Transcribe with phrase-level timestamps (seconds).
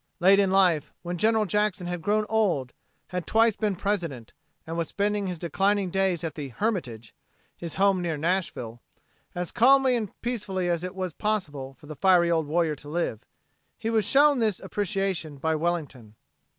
[0.19, 2.73] Late in life when General Jackson had grown old,
[3.09, 4.33] had twice been President,
[4.65, 7.13] and was spending his declining days at the "Hermitage,"
[7.55, 8.81] his home near Nashville,
[9.35, 13.27] as calmly and peacefully as it was possible for the fiery old warrior to live,
[13.77, 16.15] he was shown this appreciation by Wellington.